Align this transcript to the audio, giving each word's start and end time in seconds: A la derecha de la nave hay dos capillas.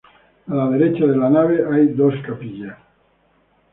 A 0.47 0.55
la 0.59 0.63
derecha 0.71 1.05
de 1.05 1.15
la 1.15 1.29
nave 1.29 1.63
hay 1.71 1.89
dos 1.89 2.15
capillas. 2.25 2.75